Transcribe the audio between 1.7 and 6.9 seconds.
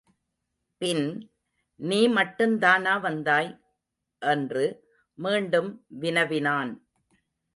நீ மட்டுந்தானா வந்தாய்? என்று மீண்டும் வினவினான்.